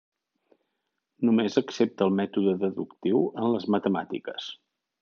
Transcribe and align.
Només 1.29 1.57
accepta 1.61 2.07
el 2.07 2.15
mètode 2.21 2.55
deductiu 2.65 3.21
en 3.43 3.47
les 3.53 3.69
matemàtiques. 3.77 4.53